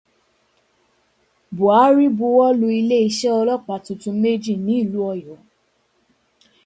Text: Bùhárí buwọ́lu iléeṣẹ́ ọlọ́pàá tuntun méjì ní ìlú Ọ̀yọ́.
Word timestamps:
Bùhárí 1.55 2.05
buwọ́lu 2.17 2.67
iléeṣẹ́ 2.79 3.35
ọlọ́pàá 3.39 3.79
tuntun 3.85 4.15
méjì 4.21 4.53
ní 4.65 4.73
ìlú 4.81 4.99
Ọ̀yọ́. 5.11 5.37